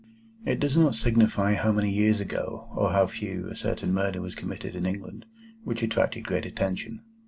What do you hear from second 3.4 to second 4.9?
a certain murder was committed in